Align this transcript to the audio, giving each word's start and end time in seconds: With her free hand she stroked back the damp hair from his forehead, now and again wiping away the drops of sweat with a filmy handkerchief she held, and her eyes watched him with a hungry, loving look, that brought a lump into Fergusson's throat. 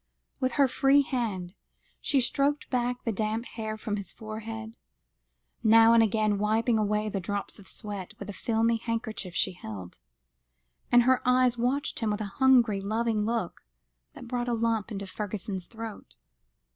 With 0.39 0.53
her 0.53 0.67
free 0.67 1.03
hand 1.03 1.53
she 1.99 2.19
stroked 2.21 2.71
back 2.71 3.03
the 3.03 3.11
damp 3.11 3.45
hair 3.45 3.77
from 3.77 3.97
his 3.97 4.11
forehead, 4.11 4.75
now 5.61 5.93
and 5.93 6.01
again 6.01 6.39
wiping 6.39 6.79
away 6.79 7.07
the 7.07 7.19
drops 7.19 7.59
of 7.59 7.67
sweat 7.67 8.15
with 8.17 8.27
a 8.27 8.33
filmy 8.33 8.77
handkerchief 8.77 9.35
she 9.35 9.51
held, 9.53 9.99
and 10.91 11.03
her 11.03 11.21
eyes 11.23 11.55
watched 11.55 11.99
him 11.99 12.09
with 12.09 12.21
a 12.21 12.25
hungry, 12.41 12.81
loving 12.81 13.25
look, 13.25 13.61
that 14.15 14.27
brought 14.27 14.47
a 14.49 14.53
lump 14.55 14.91
into 14.91 15.05
Fergusson's 15.05 15.67
throat. 15.67 16.15